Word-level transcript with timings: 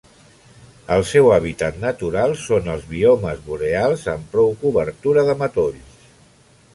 El 0.95 1.03
seu 1.09 1.27
hàbitat 1.33 1.77
natural 1.83 2.33
són 2.45 2.71
els 2.75 2.87
biomes 2.95 3.43
boreals 3.51 4.07
amb 4.15 4.33
prou 4.35 4.49
cobertura 4.65 5.27
de 5.29 5.37
matolls. 5.43 6.01